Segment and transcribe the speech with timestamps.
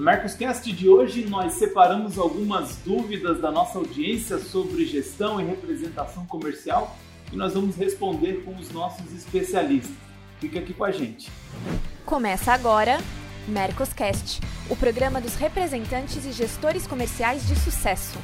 [0.00, 6.24] No Mercoscast de hoje, nós separamos algumas dúvidas da nossa audiência sobre gestão e representação
[6.24, 6.96] comercial
[7.30, 9.94] e nós vamos responder com os nossos especialistas.
[10.40, 11.30] Fica aqui com a gente.
[12.06, 12.96] Começa agora
[13.46, 14.40] Mercoscast,
[14.70, 18.18] o programa dos representantes e gestores comerciais de sucesso.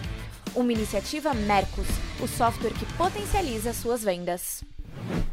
[0.55, 1.89] Uma iniciativa Mercos,
[2.23, 4.65] o software que potencializa suas vendas.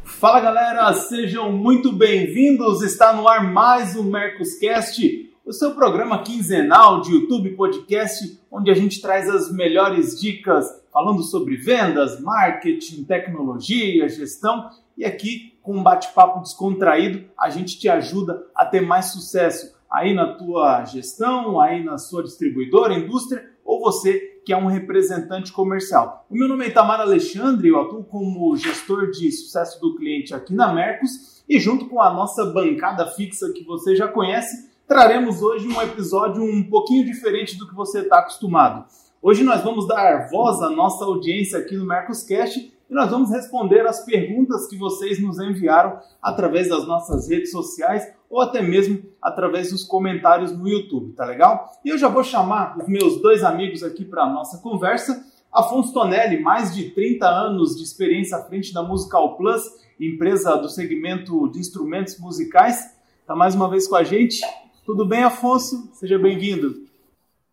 [0.04, 2.82] Fala galera, sejam muito bem-vindos.
[2.82, 8.74] Está no ar mais um Mercoscast, o seu programa quinzenal de YouTube Podcast, onde a
[8.74, 15.82] gente traz as melhores dicas falando sobre vendas, marketing, tecnologia, gestão e aqui com um
[15.82, 21.84] bate-papo descontraído a gente te ajuda a ter mais sucesso aí na tua gestão, aí
[21.84, 26.26] na sua distribuidora, indústria ou você que é um representante comercial.
[26.30, 30.54] O meu nome é Itamar Alexandre, eu atuo como gestor de sucesso do cliente aqui
[30.54, 35.66] na Mercos e junto com a nossa bancada fixa que você já conhece, traremos hoje
[35.66, 38.84] um episódio um pouquinho diferente do que você está acostumado.
[39.22, 43.86] Hoje nós vamos dar voz à nossa audiência aqui no Mercoscast e nós vamos responder
[43.86, 49.70] as perguntas que vocês nos enviaram através das nossas redes sociais ou até mesmo através
[49.70, 51.72] dos comentários no YouTube, tá legal?
[51.82, 55.24] E eu já vou chamar os meus dois amigos aqui para a nossa conversa.
[55.50, 59.62] Afonso Tonelli, mais de 30 anos de experiência à frente da Musical Plus,
[59.98, 64.40] empresa do segmento de instrumentos musicais, está mais uma vez com a gente.
[64.84, 65.88] Tudo bem, Afonso?
[65.94, 66.84] Seja bem-vindo.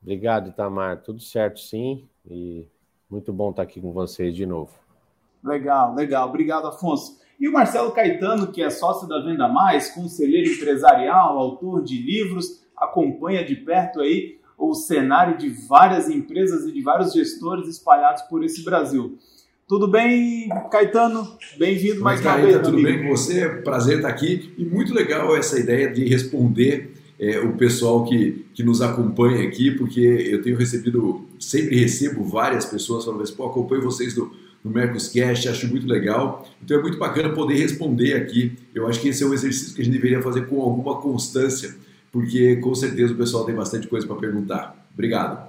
[0.01, 1.01] Obrigado, Itamar.
[1.01, 2.03] Tudo certo, sim.
[2.29, 2.67] E
[3.09, 4.71] muito bom estar aqui com vocês de novo.
[5.41, 6.27] Legal, legal.
[6.27, 7.21] Obrigado, Afonso.
[7.39, 12.65] E o Marcelo Caetano, que é sócio da Venda Mais, conselheiro empresarial, autor de livros,
[12.75, 18.43] acompanha de perto aí o cenário de várias empresas e de vários gestores espalhados por
[18.43, 19.17] esse Brasil.
[19.69, 21.38] Tudo bem, Caetano?
[21.57, 22.59] Bem-vindo mais uma vez.
[22.61, 23.47] Tudo bem com você?
[23.63, 24.53] Prazer estar aqui.
[24.57, 26.91] E muito legal essa ideia de responder
[27.22, 32.66] é, o pessoal que, que nos acompanha aqui, porque eu tenho recebido, sempre recebo várias
[32.66, 36.47] pessoas falando assim, pô, acompanho vocês do, no Mercoscast, acho muito legal.
[36.63, 38.57] Então é muito bacana poder responder aqui.
[38.73, 41.75] Eu acho que esse é um exercício que a gente deveria fazer com alguma constância,
[42.12, 44.88] porque com certeza o pessoal tem bastante coisa para perguntar.
[44.91, 45.47] Obrigado.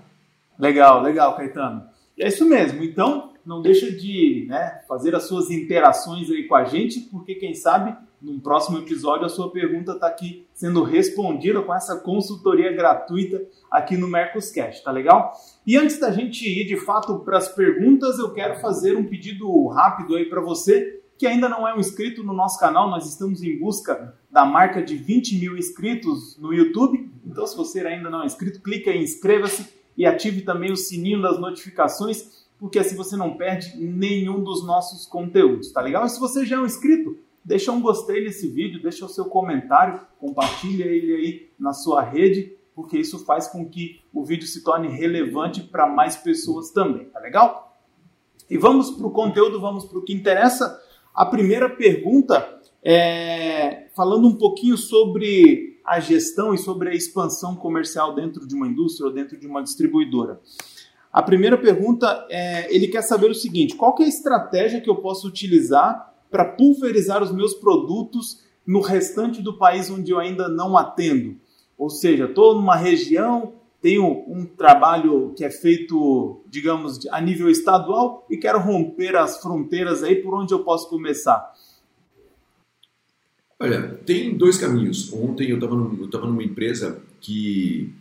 [0.59, 1.85] Legal, legal, Caetano.
[2.19, 2.85] É isso mesmo.
[2.85, 7.55] Então, não deixa de né, fazer as suas interações aí com a gente, porque quem
[7.55, 13.43] sabe num próximo episódio a sua pergunta está aqui sendo respondida com essa consultoria gratuita
[13.71, 15.33] aqui no Mercoscast, tá legal?
[15.67, 19.67] E antes da gente ir de fato para as perguntas, eu quero fazer um pedido
[19.67, 23.43] rápido aí para você que ainda não é um inscrito no nosso canal, nós estamos
[23.43, 27.11] em busca da marca de 20 mil inscritos no YouTube.
[27.25, 31.23] Então, se você ainda não é inscrito, clique em inscreva-se e ative também o sininho
[31.23, 36.07] das notificações, porque assim você não perde nenhum dos nossos conteúdos, tá legal?
[36.07, 39.27] E se você já é um inscrito, deixa um gostei nesse vídeo, deixa o seu
[39.27, 44.63] comentário, compartilha ele aí na sua rede, porque isso faz com que o vídeo se
[44.63, 47.77] torne relevante para mais pessoas também, tá legal?
[48.49, 50.81] E vamos para o conteúdo, vamos para o que interessa.
[51.15, 58.15] A primeira pergunta é falando um pouquinho sobre a gestão e sobre a expansão comercial
[58.15, 60.41] dentro de uma indústria ou dentro de uma distribuidora.
[61.13, 64.97] A primeira pergunta é, ele quer saber o seguinte: qual é a estratégia que eu
[64.97, 70.77] posso utilizar para pulverizar os meus produtos no restante do país onde eu ainda não
[70.77, 71.37] atendo.
[71.77, 78.27] Ou seja, estou numa região, tenho um trabalho que é feito, digamos, a nível estadual
[78.31, 81.53] e quero romper as fronteiras aí por onde eu posso começar.
[83.61, 85.13] Olha, tem dois caminhos.
[85.13, 87.93] Ontem eu estava numa empresa que,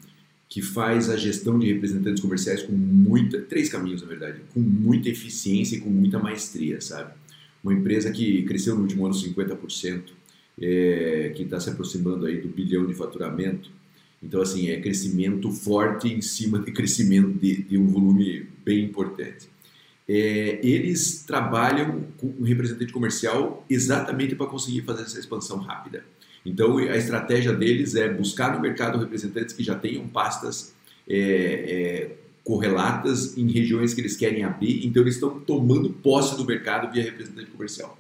[0.48, 3.42] que faz a gestão de representantes comerciais com muita.
[3.42, 4.42] Três caminhos, na verdade.
[4.54, 7.14] Com muita eficiência e com muita maestria, sabe?
[7.64, 10.02] Uma empresa que cresceu no último ano 50%,
[10.62, 13.70] é, que está se aproximando aí do bilhão de faturamento.
[14.22, 19.50] Então, assim, é crescimento forte em cima de crescimento de, de um volume bem importante.
[20.08, 26.04] É, eles trabalham com um representante comercial exatamente para conseguir fazer essa expansão rápida.
[26.46, 30.74] Então, a estratégia deles é buscar no mercado representantes que já tenham pastas
[31.08, 32.12] é, é,
[32.44, 37.04] correlatas em regiões que eles querem abrir, então eles estão tomando posse do mercado via
[37.04, 37.98] representante comercial.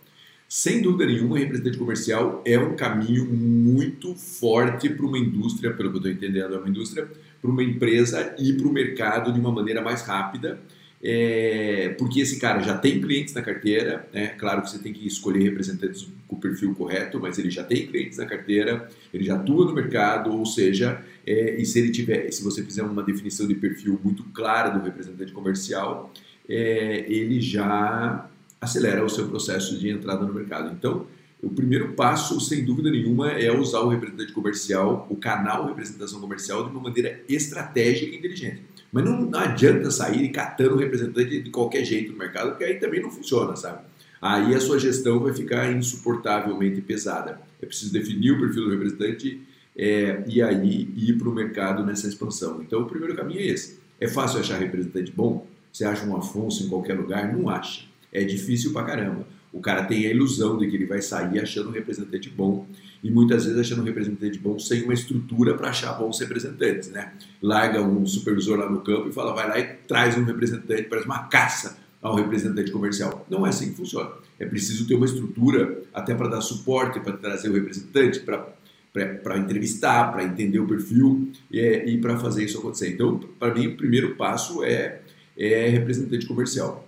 [0.47, 5.95] Sem dúvida nenhuma, representante comercial é um caminho muito forte para uma indústria, pelo que
[5.95, 7.07] eu estou entendendo, é uma indústria,
[7.41, 10.59] para uma empresa ir para o mercado de uma maneira mais rápida
[11.03, 14.27] é, porque esse cara já tem clientes na carteira, né?
[14.37, 17.85] claro que você tem que escolher representantes com o perfil correto, mas ele já tem
[17.85, 22.31] clientes na carteira, ele já atua no mercado, ou seja, é, e se ele tiver,
[22.31, 26.11] se você fizer uma definição de perfil muito clara do representante comercial,
[26.47, 28.29] é, ele já
[28.61, 30.73] acelera o seu processo de entrada no mercado.
[30.73, 31.05] Então,
[31.43, 36.63] o primeiro passo, sem dúvida nenhuma, é usar o representante comercial, o canal representação comercial,
[36.63, 38.61] de uma maneira estratégica e inteligente.
[38.89, 42.75] Mas não, não adianta sair catando o representante de qualquer jeito no mercado, porque aí
[42.75, 43.90] também não funciona, sabe?
[44.21, 47.41] Aí a sua gestão vai ficar insuportavelmente pesada.
[47.59, 49.41] É preciso definir o perfil do representante
[49.75, 52.61] é, e aí ir para o mercado nessa expansão.
[52.61, 53.79] Então, o primeiro caminho é esse.
[53.99, 55.47] É fácil achar representante bom?
[55.73, 57.33] Você acha um Afonso em qualquer lugar?
[57.35, 57.85] Não acha.
[58.13, 59.25] É difícil pra caramba.
[59.51, 62.67] O cara tem a ilusão de que ele vai sair achando um representante bom
[63.03, 67.13] e muitas vezes achando um representante bom sem uma estrutura para achar bons representantes, né?
[67.41, 71.07] Larga um supervisor lá no campo e fala, vai lá e traz um representante, parece
[71.07, 73.25] uma caça ao representante comercial.
[73.29, 74.09] Não é assim que funciona.
[74.39, 80.11] É preciso ter uma estrutura até para dar suporte, para trazer o representante, para entrevistar,
[80.11, 82.89] para entender o perfil é, e para fazer isso acontecer.
[82.89, 85.01] Então, para mim, o primeiro passo é,
[85.37, 86.87] é representante comercial.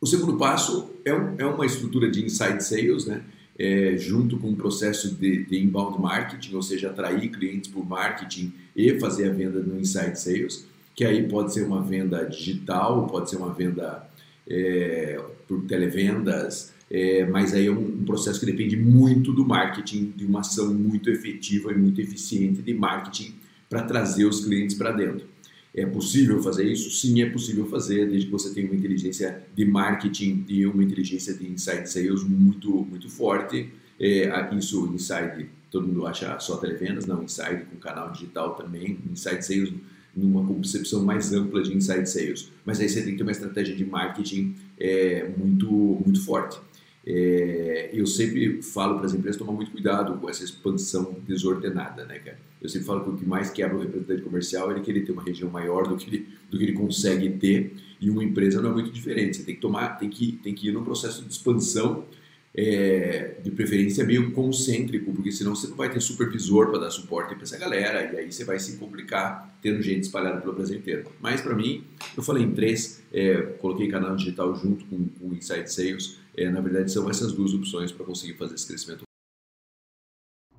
[0.00, 3.22] O segundo passo é, um, é uma estrutura de inside sales, né?
[3.58, 8.52] É, junto com um processo de, de, inbound marketing, ou seja, atrair clientes por marketing
[8.74, 10.66] e fazer a venda no inside sales,
[10.96, 14.08] que aí pode ser uma venda digital, pode ser uma venda
[14.48, 20.12] é, por televendas, é, mas aí é um, um, processo que depende muito do marketing,
[20.14, 23.34] de uma ação muito efetiva e muito eficiente de marketing
[23.68, 25.26] para trazer os clientes para dentro.
[25.74, 26.90] É possível fazer isso?
[26.90, 31.32] Sim, é possível fazer, desde que você tenha uma inteligência de marketing e uma inteligência
[31.32, 33.70] de inside sales muito, muito forte.
[33.98, 39.42] É, isso, inside, todo mundo acha só televendas, não, inside com canal digital também, inside
[39.42, 39.72] sales
[40.14, 42.50] numa concepção mais ampla de inside sales.
[42.64, 46.60] Mas aí você tem que ter uma estratégia de marketing é, muito, muito forte.
[47.04, 52.18] É, eu sempre falo para as empresas tomar muito cuidado com essa expansão desordenada, né,
[52.18, 52.38] cara?
[52.60, 55.10] Eu sempre falo que o que mais quebra o representante comercial é ele querer ter
[55.10, 58.70] uma região maior do que ele, do que ele consegue ter e uma empresa não
[58.70, 59.36] é muito diferente.
[59.36, 62.04] Você tem que tomar, tem que, tem que ir num processo de expansão
[62.54, 67.34] é, de preferência meio concêntrico, porque senão você não vai ter supervisor para dar suporte
[67.34, 71.10] para essa galera e aí você vai se complicar tendo gente espalhada pelo Brasil inteiro.
[71.20, 71.84] Mas para mim,
[72.16, 76.60] eu falei em três, é, coloquei canal digital junto com o Inside Sales, é, na
[76.60, 79.02] verdade são essas duas opções para conseguir fazer esse crescimento.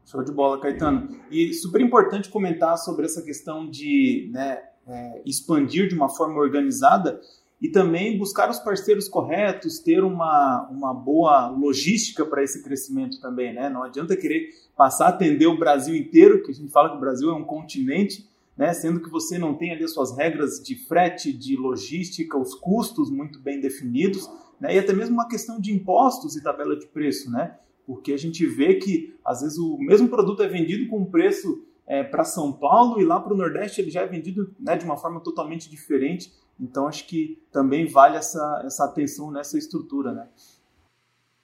[0.05, 1.09] Show de bola, Caetano.
[1.31, 7.19] E super importante comentar sobre essa questão de né, é, expandir de uma forma organizada
[7.63, 13.53] e também buscar os parceiros corretos, ter uma, uma boa logística para esse crescimento também,
[13.53, 13.69] né?
[13.69, 16.99] Não adianta querer passar a atender o Brasil inteiro, que a gente fala que o
[16.99, 18.73] Brasil é um continente, né?
[18.73, 23.09] Sendo que você não tem ali as suas regras de frete, de logística, os custos
[23.09, 24.75] muito bem definidos, né?
[24.75, 27.55] E até mesmo uma questão de impostos e tabela de preço, né?
[27.87, 31.63] Porque a gente vê que às vezes o mesmo produto é vendido com um preço
[31.87, 34.83] é, para São Paulo e lá para o Nordeste ele já é vendido né, de
[34.83, 36.29] uma forma totalmente diferente.
[36.59, 40.27] Então, acho que também vale essa, essa atenção nessa estrutura, né?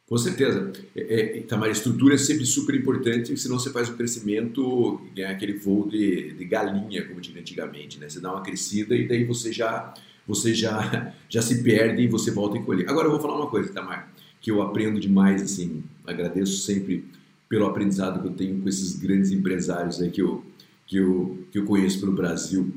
[0.10, 0.72] Com certeza.
[0.96, 5.54] É, é, Tamara, estrutura é sempre super importante, senão você faz um crescimento, né, aquele
[5.54, 8.10] voo de, de galinha, como tinha antigamente, né?
[8.10, 9.94] Você dá uma crescida e daí você já,
[10.28, 12.90] você já, já se perde e você volta a encolher.
[12.90, 14.12] Agora eu vou falar uma coisa, Tamar,
[14.42, 17.06] que eu aprendo demais, assim, agradeço sempre
[17.48, 20.44] pelo aprendizado que eu tenho com esses grandes empresários aí que eu,
[20.88, 22.74] que eu, que eu conheço pelo Brasil.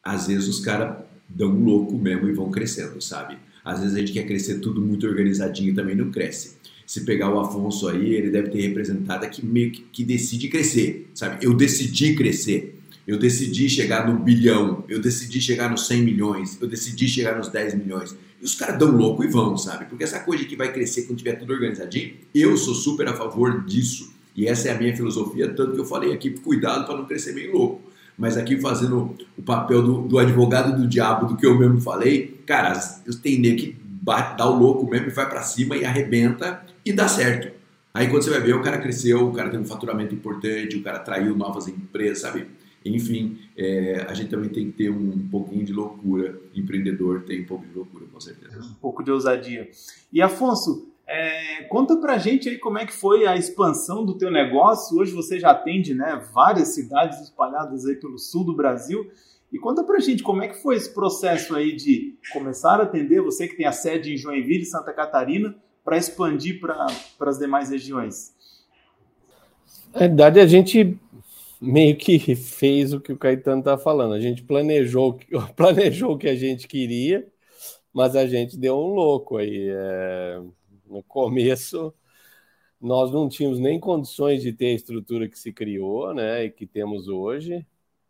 [0.00, 3.36] Às vezes os caras dão louco mesmo e vão crescendo, sabe?
[3.64, 6.56] Às vezes a gente quer crescer tudo muito organizadinho e também não cresce.
[6.86, 11.08] Se pegar o Afonso aí, ele deve ter representado que meio que, que decide crescer,
[11.14, 11.44] sabe?
[11.44, 12.78] Eu decidi crescer.
[13.06, 17.48] Eu decidi chegar no bilhão, eu decidi chegar nos 100 milhões, eu decidi chegar nos
[17.48, 18.14] 10 milhões.
[18.40, 19.86] E os caras dão louco e vão, sabe?
[19.86, 23.64] Porque essa coisa que vai crescer quando tiver tudo organizadinho, eu sou super a favor
[23.64, 24.12] disso.
[24.36, 27.32] E essa é a minha filosofia, tanto que eu falei aqui, cuidado para não crescer
[27.32, 31.58] meio louco mas aqui fazendo o papel do, do, advogado do diabo do que eu
[31.58, 32.72] mesmo falei, cara,
[33.06, 36.92] eu tenho que bate, dá o louco mesmo e vai para cima e arrebenta e
[36.92, 37.52] dá certo.
[37.94, 40.82] Aí quando você vai ver, o cara cresceu, o cara tem um faturamento importante, o
[40.82, 42.46] cara atraiu novas empresas, sabe?
[42.84, 46.38] Enfim, é, a gente também tem que ter um pouquinho de loucura.
[46.54, 48.60] Empreendedor tem um pouco de loucura, com certeza.
[48.60, 49.70] Um pouco de ousadia.
[50.12, 54.30] E Afonso, é, conta pra gente aí como é que foi a expansão do teu
[54.30, 54.98] negócio.
[54.98, 59.10] Hoje você já atende né, várias cidades espalhadas aí pelo sul do Brasil.
[59.52, 63.20] E conta pra gente como é que foi esse processo aí de começar a atender,
[63.20, 65.54] você que tem a sede em Joinville, Santa Catarina,
[65.84, 66.86] para expandir para
[67.20, 68.32] as demais regiões.
[69.92, 70.98] Na verdade, a gente
[71.60, 74.14] meio que fez o que o Caetano está falando.
[74.14, 75.18] A gente planejou,
[75.54, 77.26] planejou o que a gente queria,
[77.92, 79.68] mas a gente deu um louco aí.
[79.68, 80.40] É
[80.92, 81.94] no começo,
[82.80, 86.66] nós não tínhamos nem condições de ter a estrutura que se criou, né, e que
[86.66, 87.66] temos hoje,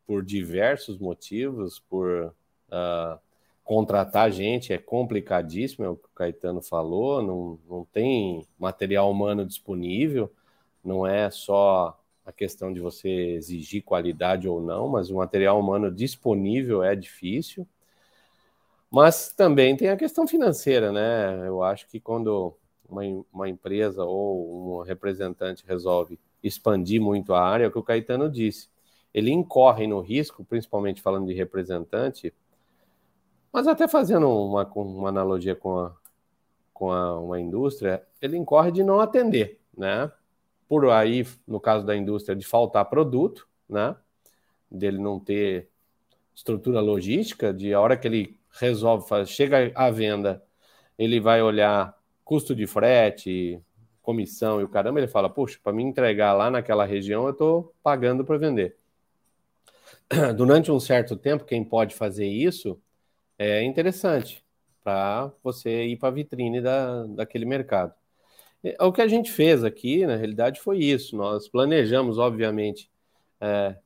[0.06, 2.34] por diversos motivos, por
[2.68, 3.18] uh,
[3.62, 9.46] contratar gente, é complicadíssimo, é o que o Caetano falou, não, não tem material humano
[9.46, 10.32] disponível,
[10.84, 15.90] não é só a questão de você exigir qualidade ou não, mas o material humano
[15.90, 17.66] disponível é difícil.
[18.90, 21.48] Mas também tem a questão financeira, né?
[21.48, 22.54] Eu acho que quando
[22.88, 27.82] uma, uma empresa ou um representante resolve expandir muito a área, é o que o
[27.82, 28.68] Caetano disse.
[29.14, 32.32] Ele incorre no risco, principalmente falando de representante,
[33.52, 35.94] mas até fazendo uma, uma analogia com, a,
[36.72, 40.10] com a, uma indústria, ele incorre de não atender, né?
[40.66, 43.94] Por aí, no caso da indústria, de faltar produto, né?
[44.70, 45.68] Dele não ter
[46.34, 50.42] estrutura logística, de a hora que ele resolve, faz, chega à venda,
[50.98, 51.94] ele vai olhar
[52.32, 53.60] custo de frete,
[54.00, 57.74] comissão e o caramba, ele fala, puxa, para me entregar lá naquela região, eu estou
[57.82, 58.74] pagando para vender.
[60.34, 62.80] Durante um certo tempo, quem pode fazer isso
[63.38, 64.42] é interessante
[64.82, 67.92] para você ir para a vitrine da, daquele mercado.
[68.80, 71.14] O que a gente fez aqui, na realidade, foi isso.
[71.14, 72.90] Nós planejamos, obviamente,
[73.42, 73.76] é,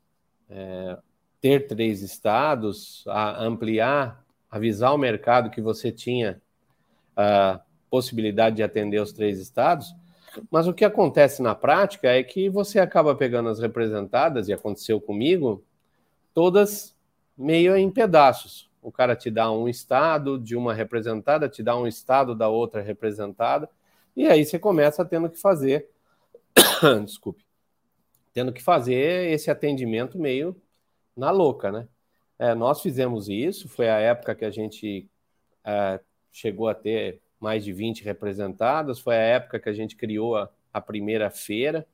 [0.48, 0.98] é,
[1.40, 6.40] ter três estados, ampliar, avisar o mercado que você tinha
[7.16, 7.60] a
[7.96, 9.94] possibilidade de atender os três estados,
[10.50, 15.00] mas o que acontece na prática é que você acaba pegando as representadas, e aconteceu
[15.00, 15.64] comigo,
[16.34, 16.94] todas
[17.38, 18.70] meio em pedaços.
[18.82, 22.82] O cara te dá um estado de uma representada, te dá um estado da outra
[22.82, 23.66] representada,
[24.14, 25.88] e aí você começa tendo que fazer,
[27.02, 27.46] desculpe,
[28.34, 30.54] tendo que fazer esse atendimento meio
[31.16, 31.88] na louca, né?
[32.38, 35.08] É, nós fizemos isso, foi a época que a gente
[35.64, 35.98] é,
[36.30, 40.48] chegou a ter mais de 20 representadas, foi a época que a gente criou a,
[40.72, 41.86] a primeira feira.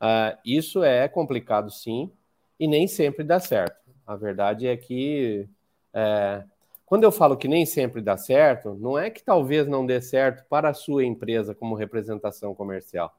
[0.00, 2.10] Uh, isso é complicado, sim,
[2.58, 3.80] e nem sempre dá certo.
[4.06, 5.48] A verdade é que,
[5.94, 6.42] é,
[6.84, 10.44] quando eu falo que nem sempre dá certo, não é que talvez não dê certo
[10.48, 13.16] para a sua empresa como representação comercial.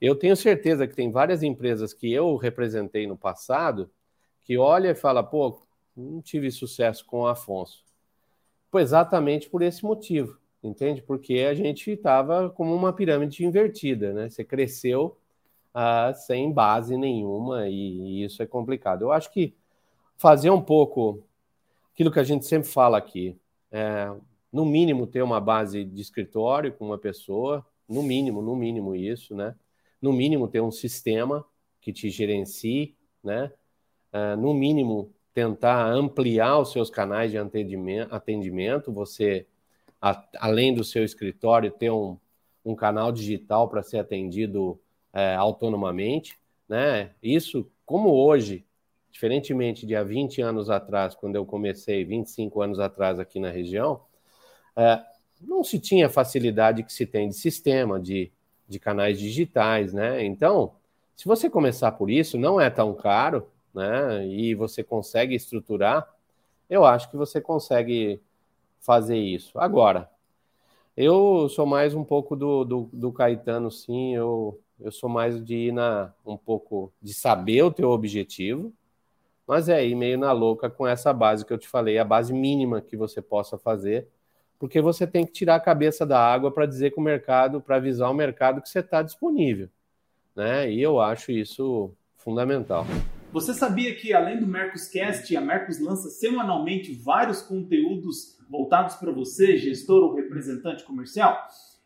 [0.00, 3.90] Eu tenho certeza que tem várias empresas que eu representei no passado
[4.42, 5.62] que olha e fala, pô,
[5.96, 7.84] não tive sucesso com o Afonso.
[8.70, 11.02] Pois exatamente por esse motivo entende?
[11.02, 14.28] Porque a gente estava como uma pirâmide invertida, né?
[14.28, 15.16] Você cresceu
[15.74, 19.02] uh, sem base nenhuma e, e, isso é complicado.
[19.02, 19.54] Eu acho que
[20.16, 21.24] fazer um pouco
[21.92, 23.36] aquilo que a gente sempre fala aqui,
[23.70, 24.12] é,
[24.52, 29.34] no mínimo ter uma base de escritório com uma pessoa, no mínimo, no mínimo isso,
[29.34, 29.54] né?
[30.00, 31.44] No mínimo ter um sistema
[31.80, 33.52] que te gerencie, né?
[34.12, 39.46] Uh, no mínimo tentar ampliar os seus canais de atendimento, atendimento você
[40.04, 42.18] a, além do seu escritório, ter um,
[42.62, 44.78] um canal digital para ser atendido
[45.14, 47.12] é, autonomamente, né?
[47.22, 48.66] Isso, como hoje,
[49.10, 54.02] diferentemente de há 20 anos atrás, quando eu comecei, 25 anos atrás aqui na região,
[54.76, 55.02] é,
[55.40, 58.30] não se tinha facilidade que se tem de sistema, de,
[58.68, 60.22] de canais digitais, né?
[60.22, 60.74] Então,
[61.16, 64.26] se você começar por isso, não é tão caro, né?
[64.26, 66.06] E você consegue estruturar,
[66.68, 68.20] eu acho que você consegue
[68.84, 69.58] fazer isso.
[69.58, 70.10] Agora,
[70.94, 74.14] eu sou mais um pouco do, do, do, Caetano, sim.
[74.14, 78.72] Eu, eu sou mais de ir na, um pouco de saber o teu objetivo,
[79.46, 82.32] mas é ir meio na louca com essa base que eu te falei, a base
[82.32, 84.06] mínima que você possa fazer,
[84.58, 87.76] porque você tem que tirar a cabeça da água para dizer que o mercado, para
[87.76, 89.68] avisar o mercado que você está disponível.
[90.36, 90.70] Né?
[90.70, 92.84] E eu acho isso fundamental.
[93.34, 99.58] Você sabia que além do Mercoscast, a Mercos lança semanalmente vários conteúdos voltados para você,
[99.58, 101.36] gestor ou representante comercial?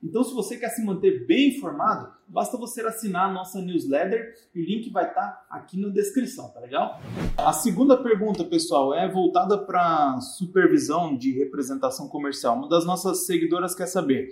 [0.02, 4.60] Então, se você quer se manter bem informado, basta você assinar a nossa newsletter e
[4.60, 7.00] o link vai estar tá aqui na descrição, tá legal?
[7.38, 12.56] A segunda pergunta, pessoal, é voltada para supervisão de representação comercial.
[12.56, 14.28] Uma das nossas seguidoras quer saber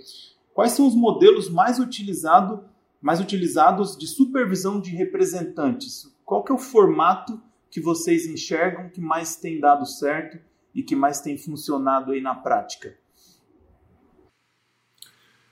[0.52, 2.62] quais são os modelos mais, utilizado,
[3.00, 7.40] mais utilizados de supervisão de representantes qual que é o formato
[7.70, 10.38] que vocês enxergam que mais tem dado certo
[10.74, 12.94] e que mais tem funcionado aí na prática?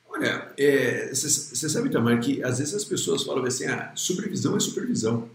[0.08, 0.52] Olha,
[1.12, 5.30] você é, sabe, Tamar, que às vezes as pessoas falam assim, ah, supervisão é supervisão.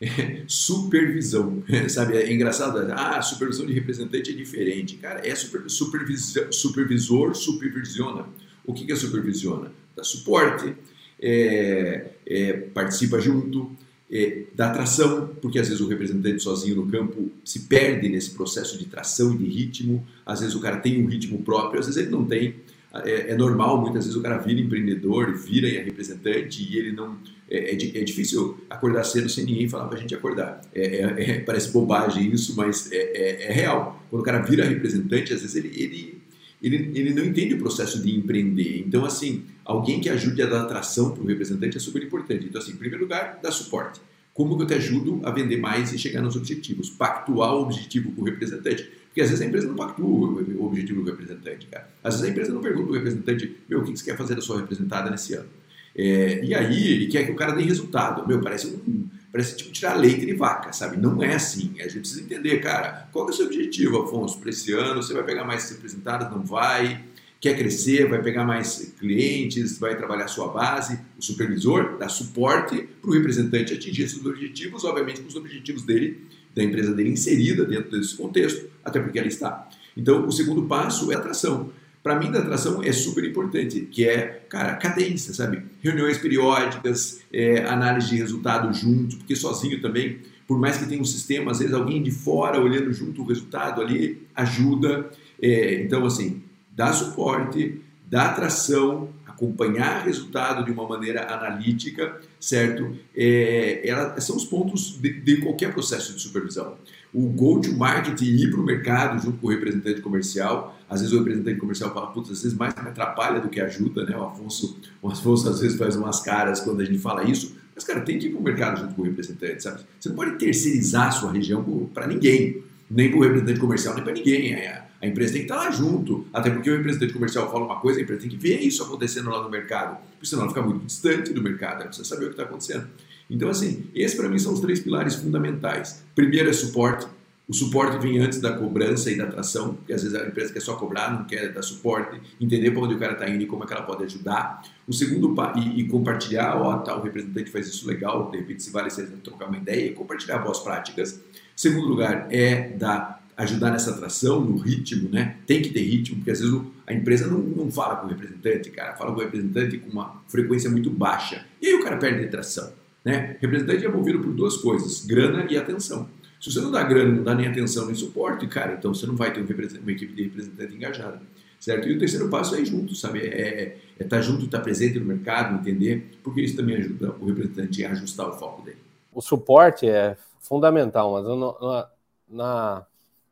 [0.00, 2.16] É, supervisão, sabe?
[2.16, 4.96] É engraçado, ah, supervisão de representante é diferente.
[4.96, 8.26] Cara, é super, supervisor, supervisor supervisiona.
[8.64, 9.72] O que, que é supervisiona?
[9.94, 10.74] Dá suporte,
[11.20, 13.76] é, é, participa junto,
[14.12, 18.78] é, da tração, porque às vezes o representante sozinho no campo se perde nesse processo
[18.78, 22.02] de tração e de ritmo, às vezes o cara tem um ritmo próprio, às vezes
[22.02, 22.56] ele não tem.
[23.04, 27.16] É, é normal, muitas vezes o cara vira empreendedor, vira representante e ele não,
[27.50, 30.60] é, é, é difícil acordar cedo sem ninguém falar para a gente acordar.
[30.74, 34.02] É, é, é, parece bobagem isso, mas é, real.
[34.10, 36.21] Quando o cara vira representante, às vezes ele, ele,
[36.62, 38.84] ele, ele não entende o processo de empreender.
[38.86, 42.46] Então, assim, alguém que ajude a dar atração para o representante é super importante.
[42.46, 44.00] Então, assim, em primeiro lugar, dá suporte.
[44.32, 46.88] Como que eu te ajudo a vender mais e chegar nos objetivos?
[46.88, 48.88] Pactuar o objetivo com o representante.
[49.08, 51.86] Porque às vezes a empresa não pactua o objetivo do representante, cara.
[52.02, 54.40] Às vezes a empresa não pergunta ao representante, meu, o que você quer fazer da
[54.40, 55.48] sua representada nesse ano?
[55.94, 58.26] É, e aí ele quer que o cara dê resultado.
[58.26, 60.98] Meu, parece um, parece tipo tirar leite de vaca, sabe?
[60.98, 61.74] Não é assim.
[61.80, 65.02] A gente precisa entender, cara, qual é o seu objetivo, Afonso, para esse ano?
[65.02, 66.30] Você vai pegar mais representadas?
[66.30, 67.02] Não vai?
[67.40, 68.08] Quer crescer?
[68.08, 69.78] Vai pegar mais clientes?
[69.78, 71.00] Vai trabalhar sua base?
[71.18, 76.20] O supervisor dá suporte para o representante atingir esses objetivos, obviamente com os objetivos dele,
[76.54, 79.66] da empresa dele inserida dentro desse contexto, até porque ela está.
[79.96, 84.44] Então, o segundo passo é atração para mim da atração é super importante, que é,
[84.48, 85.62] cara, cadência, sabe?
[85.80, 91.04] Reuniões periódicas, é, análise de resultado junto, porque sozinho também, por mais que tenha um
[91.04, 95.10] sistema, às vezes alguém de fora olhando junto o resultado ali ajuda.
[95.40, 96.42] É, então, assim,
[96.72, 97.80] dá suporte,
[98.10, 102.96] dá atração, acompanhar resultado de uma maneira analítica, certo?
[103.14, 106.76] É, ela, são os pontos de, de qualquer processo de supervisão
[107.14, 110.78] o go-to-market ir para o mercado junto com o representante comercial.
[110.88, 114.04] Às vezes o representante comercial fala, putz, às vezes mais me atrapalha do que ajuda,
[114.04, 114.16] né?
[114.16, 117.84] O Afonso, o Afonso às vezes faz umas caras quando a gente fala isso, mas,
[117.84, 119.80] cara, tem que ir para o mercado junto com o representante, sabe?
[119.98, 124.04] Você não pode terceirizar a sua região para ninguém, nem para o representante comercial, nem
[124.04, 124.54] para ninguém.
[124.54, 127.64] É, a empresa tem que estar tá lá junto, até porque o representante comercial fala
[127.64, 130.50] uma coisa, a empresa tem que ver isso acontecendo lá no mercado, porque senão ela
[130.50, 132.86] fica muito distante do mercado, ela precisa saber o que está acontecendo.
[133.32, 136.04] Então, assim, esses para mim são os três pilares fundamentais.
[136.14, 137.06] Primeiro é suporte.
[137.48, 140.60] O suporte vem antes da cobrança e da atração, porque às vezes a empresa quer
[140.60, 143.64] só cobrar, não quer dar suporte, entender para onde o cara está indo e como
[143.64, 144.62] é que ela pode ajudar.
[144.86, 148.70] O segundo, e, e compartilhar, ó, tá, o representante faz isso legal, de repente se
[148.70, 151.20] vale você trocar uma ideia e compartilhar boas práticas.
[151.56, 155.36] Segundo lugar é dar ajudar nessa atração, no ritmo, né?
[155.46, 158.70] Tem que ter ritmo, porque às vezes a empresa não, não fala com o representante,
[158.70, 161.44] cara, fala com o representante com uma frequência muito baixa.
[161.60, 162.81] E aí o cara perde atração.
[163.04, 163.36] Né?
[163.40, 166.08] Representante é movido por duas coisas: grana e atenção.
[166.40, 169.14] Se você não dá grana, não dá nem atenção nem suporte, cara, então você não
[169.14, 171.22] vai ter uma equipe de representante engajada.
[171.60, 171.88] Certo?
[171.88, 173.20] E o terceiro passo é ir junto, sabe?
[173.20, 173.62] É, é,
[174.00, 177.26] é estar tá junto, estar tá presente no mercado, entender, porque isso também ajuda o
[177.26, 178.78] representante a ajustar o foco dele.
[179.12, 181.88] O suporte é fundamental, mas
[182.28, 182.84] na,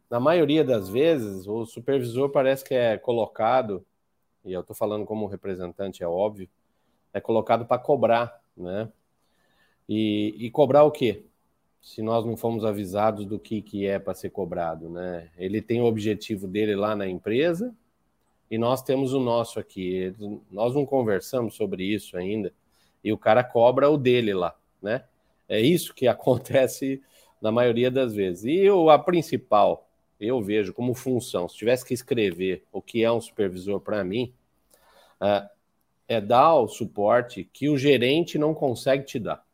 [0.09, 3.85] na maioria das vezes o supervisor parece que é colocado,
[4.45, 6.49] e eu estou falando como representante, é óbvio,
[7.13, 8.89] é colocado para cobrar, né?
[9.93, 11.25] E, e cobrar o quê?
[11.83, 15.29] Se nós não fomos avisados do que, que é para ser cobrado, né?
[15.37, 17.75] Ele tem o objetivo dele lá na empresa
[18.49, 20.15] e nós temos o nosso aqui.
[20.49, 22.53] Nós não conversamos sobre isso ainda
[23.03, 25.03] e o cara cobra o dele lá, né?
[25.49, 27.03] É isso que acontece
[27.43, 28.45] na maioria das vezes.
[28.45, 29.89] E eu, a principal,
[30.21, 34.33] eu vejo como função, se tivesse que escrever o que é um supervisor para mim,
[35.21, 35.49] uh,
[36.07, 39.50] é dar o suporte que o gerente não consegue te dar.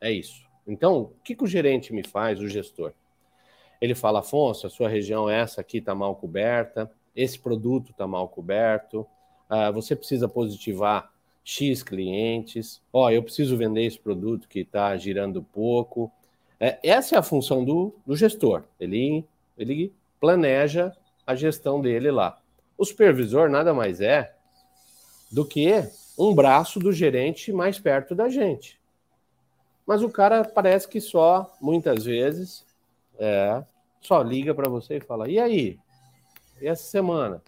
[0.00, 0.46] É isso.
[0.66, 2.92] Então, o que, que o gerente me faz, o gestor?
[3.80, 8.28] Ele fala, Afonso, a sua região essa aqui está mal coberta, esse produto está mal
[8.28, 9.06] coberto,
[9.50, 11.10] uh, você precisa positivar
[11.44, 16.12] X clientes, ó, oh, eu preciso vender esse produto que está girando pouco.
[16.60, 18.64] É, essa é a função do, do gestor.
[18.78, 19.24] Ele,
[19.56, 20.92] ele planeja
[21.26, 22.38] a gestão dele lá.
[22.76, 24.34] O supervisor nada mais é
[25.32, 28.77] do que um braço do gerente mais perto da gente.
[29.88, 32.62] Mas o cara parece que só, muitas vezes,
[33.18, 33.64] é,
[34.02, 35.78] só liga para você e fala: e aí?
[36.60, 37.42] E essa semana?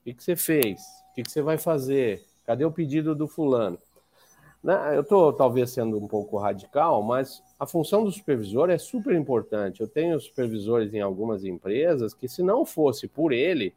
[0.00, 0.78] O que, você fez?
[1.10, 2.22] O que, que você vai fazer?
[2.44, 3.78] Cadê o pedido do fulano?
[4.62, 9.14] Né, eu estou talvez sendo um pouco radical, mas a função do supervisor é super
[9.14, 9.80] importante.
[9.80, 13.72] Eu tenho supervisores em algumas empresas que, se não fosse por ele,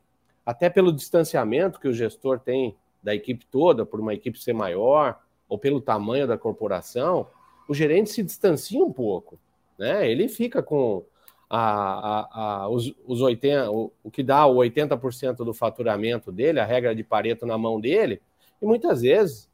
[0.46, 5.22] até pelo distanciamento que o gestor tem da equipe toda, por uma equipe ser maior,
[5.48, 7.28] ou pelo tamanho da corporação,
[7.68, 9.40] o gerente se distancia um pouco,
[9.78, 10.10] né?
[10.10, 11.04] Ele fica com
[11.50, 16.60] a, a, a, os, os 80, o, o que dá o 80% do faturamento dele,
[16.60, 18.22] a regra de Pareto na mão dele,
[18.62, 19.50] e muitas vezes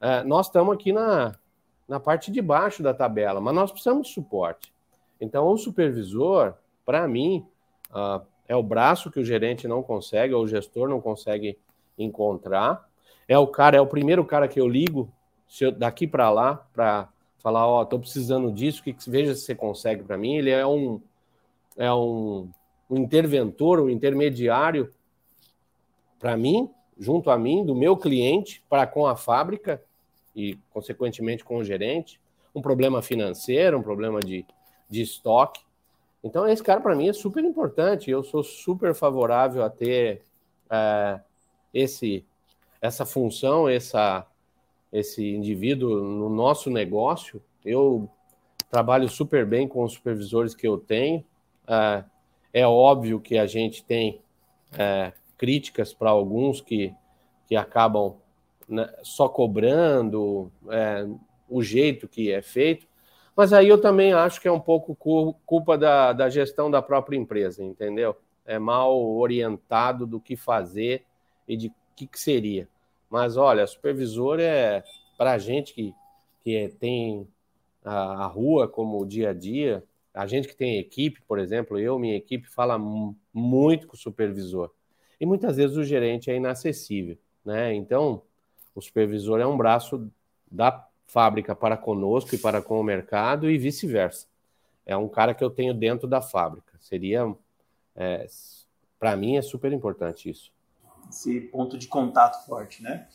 [0.00, 1.34] é, nós estamos aqui na,
[1.88, 4.72] na parte de baixo da tabela, mas nós precisamos de suporte.
[5.20, 7.46] Então, o supervisor, para mim,
[7.90, 11.58] uh, é o braço que o gerente não consegue, ou o gestor não consegue
[11.98, 12.88] encontrar.
[13.26, 15.12] É o cara, é o primeiro cara que eu ligo
[15.60, 19.54] eu, daqui para lá para falar, ó, oh, tô precisando disso, que veja se você
[19.54, 20.36] consegue para mim.
[20.36, 21.00] Ele é um
[21.76, 22.50] é um,
[22.90, 24.92] um interventor, um intermediário
[26.18, 29.80] para mim, junto a mim, do meu cliente para com a fábrica.
[30.34, 32.20] e, consequentemente, com o gerente,
[32.54, 34.44] um problema financeiro, um problema de,
[34.88, 35.60] de estoque.
[36.22, 38.10] Então, esse cara, para mim, é super importante.
[38.10, 40.22] Eu sou super favorável a ter
[40.70, 41.20] é,
[41.72, 42.24] esse,
[42.80, 44.26] essa função, essa,
[44.92, 47.42] esse indivíduo no nosso negócio.
[47.64, 48.08] Eu
[48.70, 51.24] trabalho super bem com os supervisores que eu tenho.
[51.66, 52.04] É,
[52.52, 54.20] é óbvio que a gente tem
[54.72, 56.94] é, críticas para alguns que,
[57.46, 58.16] que acabam
[58.68, 61.06] né, só cobrando é,
[61.48, 62.86] o jeito que é feito,
[63.34, 64.94] mas aí eu também acho que é um pouco
[65.46, 68.16] culpa da, da gestão da própria empresa, entendeu?
[68.44, 71.04] É mal orientado do que fazer
[71.46, 72.68] e de que, que seria.
[73.10, 74.84] Mas olha, supervisor é
[75.16, 75.94] para a gente que,
[76.42, 77.26] que tem
[77.84, 81.98] a, a, rua como dia a dia, a gente que tem equipe, por exemplo, eu,
[81.98, 82.78] minha equipe, fala
[83.32, 84.70] muito com o supervisor.
[85.20, 87.74] E muitas vezes o gerente é inacessível, né?
[87.74, 88.22] Então,
[88.74, 90.10] o supervisor é um braço
[90.50, 94.26] da fábrica para conosco e para com o mercado e vice-versa.
[94.86, 96.74] É um cara que eu tenho dentro da fábrica.
[96.80, 97.34] Seria,
[97.96, 98.26] é,
[98.98, 100.52] para mim, é super importante isso.
[101.08, 103.06] Esse ponto de contato forte, né?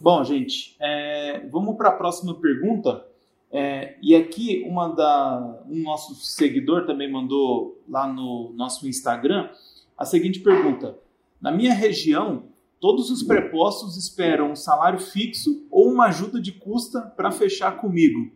[0.00, 3.06] Bom, gente, é, vamos para a próxima pergunta.
[3.52, 9.50] É, e aqui uma da um nosso seguidor também mandou lá no nosso Instagram
[9.98, 10.96] a seguinte pergunta:
[11.40, 12.44] na minha região
[12.80, 18.32] Todos os prepostos esperam um salário fixo ou uma ajuda de custa para fechar comigo.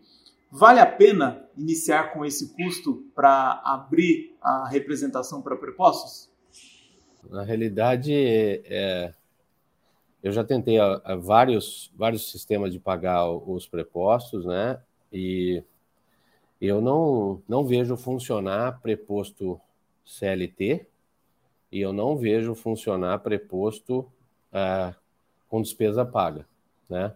[0.50, 6.28] Vale a pena iniciar com esse custo para abrir a representação para prepostos?
[7.30, 9.12] Na realidade, é,
[10.22, 14.80] eu já tentei a, a vários, vários sistemas de pagar os prepostos, né?
[15.12, 15.62] E
[16.60, 19.60] eu não, não vejo funcionar preposto
[20.04, 20.86] CLT
[21.70, 24.10] e eu não vejo funcionar preposto
[24.52, 24.94] é,
[25.48, 26.46] com despesa paga,
[26.88, 27.12] né?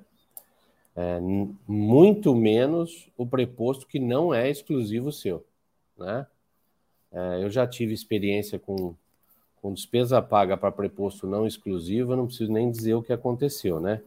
[0.94, 1.20] É,
[1.66, 5.46] muito menos o preposto que não é exclusivo seu,
[5.96, 6.26] né?
[7.10, 8.94] É, eu já tive experiência com,
[9.60, 13.80] com despesa paga para preposto não exclusivo, eu não preciso nem dizer o que aconteceu,
[13.80, 14.00] né?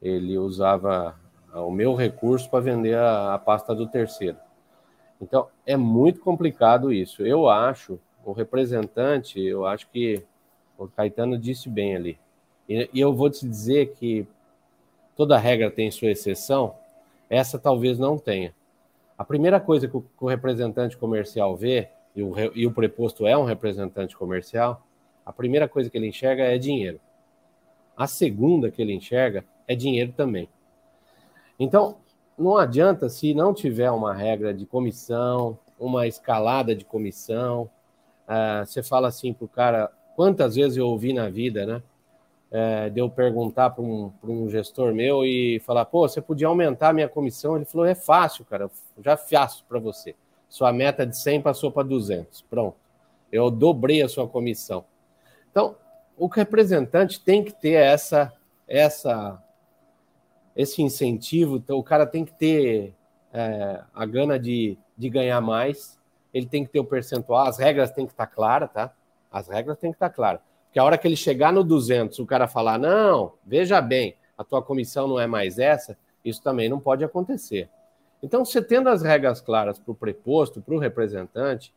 [0.00, 1.18] Ele usava
[1.54, 4.36] o meu recurso para vender a, a pasta do terceiro.
[5.20, 7.26] Então, é muito complicado isso.
[7.26, 10.22] Eu acho, o representante, eu acho que
[10.76, 12.18] o Caetano disse bem ali,
[12.68, 14.26] e, e eu vou te dizer que
[15.16, 16.74] toda regra tem sua exceção,
[17.28, 18.54] essa talvez não tenha.
[19.16, 23.26] A primeira coisa que o, que o representante comercial vê, e o, e o preposto
[23.26, 24.86] é um representante comercial,
[25.24, 27.00] a primeira coisa que ele enxerga é dinheiro.
[27.96, 30.48] A segunda que ele enxerga é dinheiro também.
[31.58, 31.98] Então,
[32.36, 37.70] não adianta se não tiver uma regra de comissão, uma escalada de comissão.
[38.26, 41.82] Uh, você fala assim para o cara, quantas vezes eu ouvi na vida, né?
[42.50, 46.90] é, de eu perguntar para um, um gestor meu e falar, pô, você podia aumentar
[46.90, 47.56] a minha comissão?
[47.56, 48.70] Ele falou, é fácil, cara,
[49.02, 50.14] já faço para você.
[50.48, 52.76] Sua meta de 100 passou para 200, pronto.
[53.30, 54.84] Eu dobrei a sua comissão.
[55.50, 55.76] Então,
[56.16, 58.32] o representante tem que ter essa,
[58.66, 59.42] essa,
[60.56, 62.94] esse incentivo, então, o cara tem que ter
[63.32, 65.98] é, a gana de, de ganhar mais,
[66.32, 68.92] ele tem que ter o percentual, as regras têm que estar claras, tá?
[69.30, 70.40] As regras têm que estar claras.
[70.66, 74.44] Porque a hora que ele chegar no 200, o cara falar, não, veja bem, a
[74.44, 77.68] tua comissão não é mais essa, isso também não pode acontecer.
[78.22, 81.72] Então, você tendo as regras claras para o preposto, para o representante,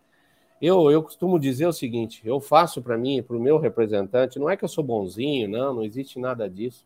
[0.62, 4.50] eu, eu costumo dizer o seguinte: eu faço para mim, para o meu representante, não
[4.50, 6.86] é que eu sou bonzinho, não, não existe nada disso,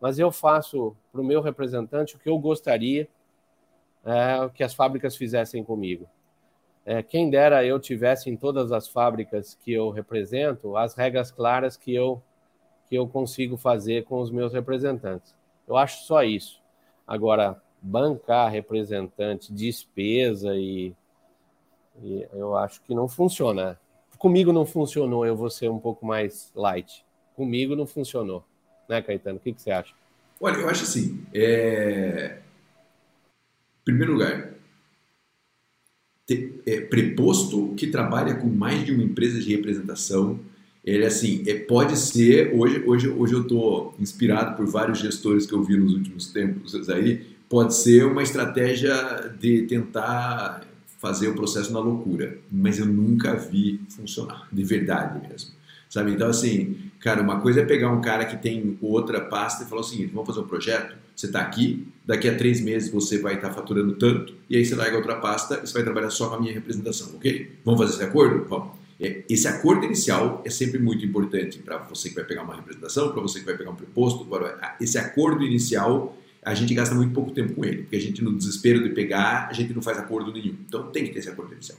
[0.00, 3.08] mas eu faço para o meu representante o que eu gostaria
[4.04, 6.08] é, que as fábricas fizessem comigo.
[6.86, 11.76] É, quem dera eu tivesse em todas as fábricas que eu represento as regras claras
[11.76, 12.22] que eu,
[12.88, 15.36] que eu consigo fazer com os meus representantes.
[15.66, 16.62] Eu acho só isso.
[17.06, 20.92] Agora, bancar representante, despesa e,
[22.02, 23.78] e eu acho que não funciona.
[24.18, 27.04] Comigo não funcionou, eu vou ser um pouco mais light.
[27.36, 28.44] Comigo não funcionou.
[28.88, 29.36] Né, Caetano?
[29.36, 29.94] O que, que você acha?
[30.40, 31.24] Olha, eu acho assim.
[31.32, 32.38] É...
[33.80, 34.54] Em primeiro lugar,
[36.66, 40.38] é, preposto que trabalha com mais de uma empresa de representação.
[40.84, 45.54] Ele assim, é, pode ser, hoje, hoje, hoje eu estou inspirado por vários gestores que
[45.54, 48.94] eu vi nos últimos tempos aí, pode ser uma estratégia
[49.38, 50.62] de tentar
[50.98, 55.50] fazer o processo na loucura, mas eu nunca vi funcionar, de verdade mesmo.
[55.88, 56.12] Sabe?
[56.12, 59.80] Então, assim, cara, uma coisa é pegar um cara que tem outra pasta e falar
[59.80, 60.96] assim: vamos fazer um projeto?
[61.16, 64.64] Você está aqui, daqui a três meses você vai estar tá faturando tanto, e aí
[64.64, 67.58] você larga outra pasta e você vai trabalhar só com a minha representação, ok?
[67.64, 68.44] Vamos fazer esse acordo?
[68.48, 68.78] Vamos.
[69.00, 73.12] É, esse acordo inicial é sempre muito importante para você que vai pegar uma representação,
[73.12, 74.26] para você que vai pegar um preposto.
[74.80, 76.16] Esse acordo inicial,
[76.48, 79.48] a gente gasta muito pouco tempo com ele, porque a gente, no desespero de pegar,
[79.50, 80.56] a gente não faz acordo nenhum.
[80.66, 81.78] Então tem que ter esse acordo inicial.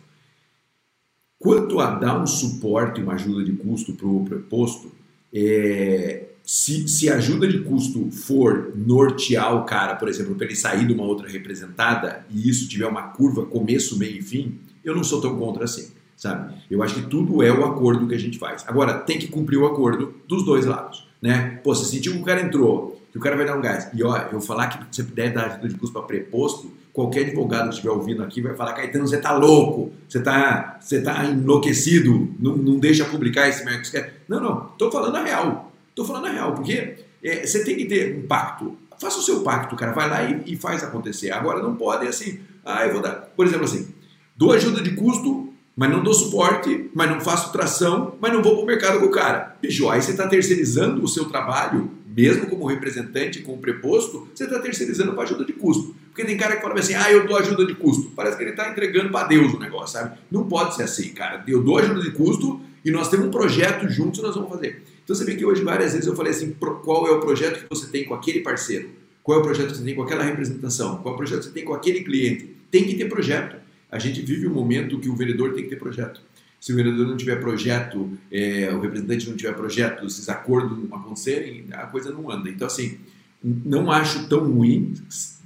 [1.39, 4.91] Quanto a dar um suporte, uma ajuda de custo para o preposto,
[5.33, 10.55] é, se, se a ajuda de custo for nortear o cara, por exemplo, para ele
[10.55, 14.95] sair de uma outra representada e isso tiver uma curva começo, meio e fim, eu
[14.95, 16.53] não sou tão contra assim, sabe?
[16.69, 18.63] Eu acho que tudo é o acordo que a gente faz.
[18.67, 21.59] Agora, tem que cumprir o acordo dos dois lados, né?
[21.63, 24.03] Pô, se sentiu que o cara entrou, que o cara vai dar um gás, e
[24.03, 27.75] ó, eu falar que você puder dar ajuda de custo para preposto, qualquer advogado que
[27.75, 32.55] estiver ouvindo aqui vai falar, Caetano, você tá louco, você tá, você tá enlouquecido, não,
[32.55, 33.91] não deixa publicar esse Mercos
[34.27, 35.71] Não, não, tô falando a real.
[35.95, 38.77] Tô falando a real, porque é, você tem que ter um pacto.
[38.99, 41.31] Faça o seu pacto, cara, vai lá e, e faz acontecer.
[41.31, 43.13] Agora não pode assim, ah, eu vou dar.
[43.35, 43.87] Por exemplo, assim,
[44.35, 48.55] dou ajuda de custo, mas não dou suporte, mas não faço tração, mas não vou
[48.55, 49.55] para o mercado com o cara.
[49.61, 54.45] Bicho, aí você está terceirizando o seu trabalho, mesmo como representante com o preposto, você
[54.45, 55.95] está terceirizando para ajuda de custo.
[56.07, 58.11] Porque tem cara que fala assim, ah, eu dou ajuda de custo.
[58.15, 60.17] Parece que ele está entregando para Deus o negócio, sabe?
[60.31, 61.43] Não pode ser assim, cara.
[61.47, 64.83] Eu dou ajuda de custo e nós temos um projeto juntos nós vamos fazer.
[65.03, 67.69] Então você vê que hoje várias vezes eu falei assim, qual é o projeto que
[67.69, 68.89] você tem com aquele parceiro?
[69.21, 70.97] Qual é o projeto que você tem com aquela representação?
[70.97, 72.55] Qual é o projeto que você tem com aquele cliente?
[72.71, 73.55] Tem que ter projeto.
[73.91, 76.21] A gente vive um momento que o vendedor tem que ter projeto.
[76.59, 80.97] Se o vendedor não tiver projeto, é, o representante não tiver projeto, esses acordos não
[80.97, 82.49] acontecerem, a coisa não anda.
[82.49, 82.97] Então, assim,
[83.43, 84.93] não acho tão ruim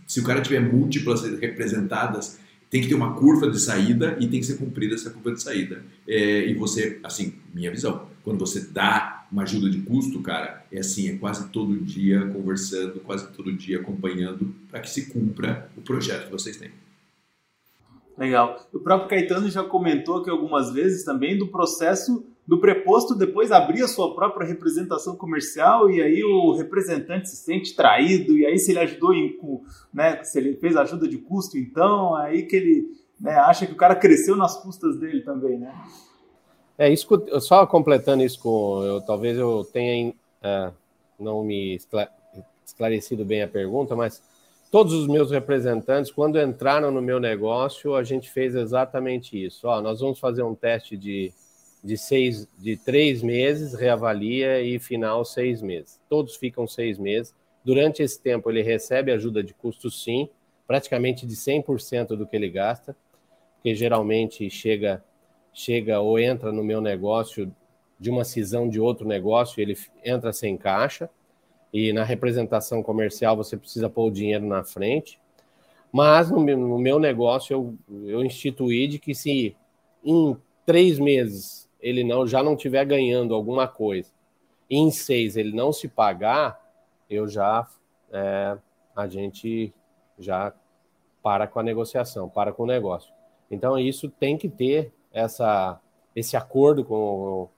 [0.07, 4.39] se o cara tiver múltiplas representadas, tem que ter uma curva de saída e tem
[4.39, 5.83] que ser cumprida essa curva de saída.
[6.07, 10.79] É, e você, assim, minha visão, quando você dá uma ajuda de custo, cara, é
[10.79, 15.81] assim, é quase todo dia conversando, quase todo dia acompanhando para que se cumpra o
[15.81, 16.71] projeto que vocês têm.
[18.17, 18.57] Legal.
[18.71, 23.83] O próprio Caetano já comentou aqui algumas vezes também do processo do preposto depois abrir
[23.83, 28.71] a sua própria representação comercial e aí o representante se sente traído e aí se
[28.71, 29.39] ele ajudou em,
[29.93, 32.87] né, se ele fez ajuda de custo então aí que ele
[33.19, 35.73] né, acha que o cara cresceu nas custas dele também, né?
[36.77, 37.07] É isso,
[37.39, 40.71] só completando isso com, eu talvez eu tenha é,
[41.17, 41.79] não me
[42.65, 44.21] esclarecido bem a pergunta, mas
[44.73, 49.67] todos os meus representantes, quando entraram no meu negócio, a gente fez exatamente isso.
[49.67, 51.31] Ó, nós vamos fazer um teste de
[51.83, 55.99] de seis, de três meses, reavalia e final seis meses.
[56.07, 57.35] Todos ficam seis meses.
[57.63, 60.29] Durante esse tempo, ele recebe ajuda de custo, sim,
[60.65, 62.95] praticamente de 100% do que ele gasta,
[63.55, 65.03] porque geralmente chega,
[65.53, 67.53] chega ou entra no meu negócio
[67.99, 71.09] de uma cisão de outro negócio, ele entra sem caixa,
[71.73, 75.19] e na representação comercial você precisa pôr o dinheiro na frente.
[75.91, 79.55] Mas no meu, no meu negócio eu, eu instituí de que se
[80.03, 84.09] em três meses ele não já não estiver ganhando alguma coisa,
[84.69, 86.61] e em seis ele não se pagar,
[87.09, 87.67] eu já
[88.11, 88.57] é,
[88.95, 89.73] a gente
[90.17, 90.53] já
[91.21, 93.13] para com a negociação, para com o negócio.
[93.49, 95.79] Então isso tem que ter essa
[96.15, 97.49] esse acordo com o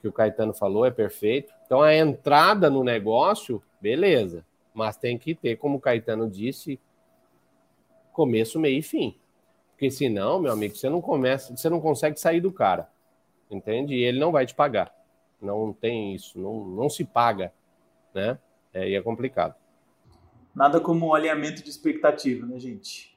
[0.00, 1.54] que o Caetano falou é perfeito.
[1.66, 6.80] Então a entrada no negócio, beleza, mas tem que ter, como o Caetano disse,
[8.12, 9.16] começo, meio e fim.
[9.72, 12.88] Porque senão, meu amigo, você não começa, você não consegue sair do cara
[13.50, 13.94] entende?
[13.94, 14.94] E ele não vai te pagar.
[15.40, 17.52] Não tem isso, não, não se paga,
[18.14, 18.38] né?
[18.72, 19.54] É, e é complicado.
[20.54, 23.16] Nada como um alinhamento de expectativa, né, gente?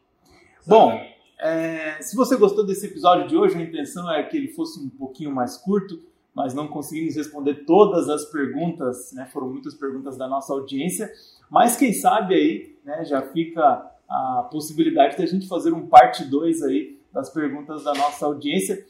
[0.68, 1.02] Bom,
[1.40, 4.90] é, se você gostou desse episódio de hoje, a intenção é que ele fosse um
[4.90, 6.04] pouquinho mais curto,
[6.40, 9.26] mas não conseguimos responder todas as perguntas, né?
[9.26, 11.12] Foram muitas perguntas da nossa audiência,
[11.52, 16.64] mas quem sabe aí, né, já fica a possibilidade da gente fazer um parte 2
[16.64, 18.82] aí das perguntas da nossa audiência.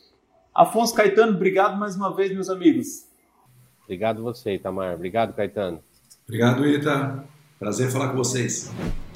[0.53, 3.07] Afonso Caetano, obrigado mais uma vez, meus amigos.
[3.83, 4.93] Obrigado você, Itamar.
[4.93, 5.79] Obrigado, Caetano.
[6.27, 7.23] Obrigado, Ita.
[7.57, 8.71] Prazer falar com vocês.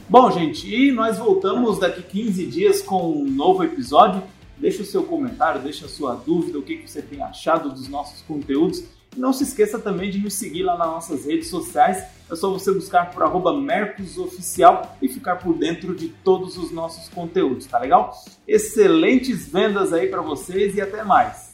[0.09, 4.23] Bom, gente, e nós voltamos daqui 15 dias com um novo episódio.
[4.57, 8.21] Deixa o seu comentário, deixa a sua dúvida, o que você tem achado dos nossos
[8.21, 8.83] conteúdos.
[9.15, 12.03] E não se esqueça também de nos seguir lá nas nossas redes sociais.
[12.29, 17.09] É só você buscar por arroba Mercosoficial e ficar por dentro de todos os nossos
[17.09, 18.13] conteúdos, tá legal?
[18.47, 21.52] Excelentes vendas aí para vocês e até mais!